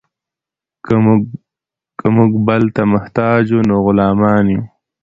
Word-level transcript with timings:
که 1.99 2.05
موږ 2.15 2.31
بل 2.47 2.63
ته 2.75 2.81
محتاج 2.93 3.43
وو 3.53 3.65
نو 3.67 3.75
غلامان 3.85 4.45
یو. 4.53 4.61